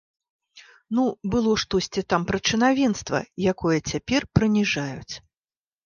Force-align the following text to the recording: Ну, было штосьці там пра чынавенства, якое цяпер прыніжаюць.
Ну, 0.99 1.03
было 1.35 1.53
штосьці 1.65 2.01
там 2.15 2.27
пра 2.33 2.39
чынавенства, 2.47 3.19
якое 3.55 3.77
цяпер 3.91 4.21
прыніжаюць. 4.39 5.15